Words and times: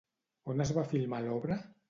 On 0.53 0.63
es 0.65 0.71
va 0.79 0.85
filmar 0.95 1.21
l'obra? 1.29 1.61